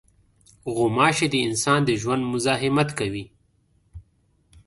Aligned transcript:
غوماشې 0.75 1.27
د 1.29 1.35
انسان 1.47 1.79
د 1.85 1.89
ژوند 2.01 2.23
مزاحمت 2.33 2.89
کوي. 2.99 3.25